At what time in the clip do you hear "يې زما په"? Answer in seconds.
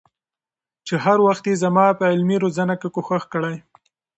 1.49-2.03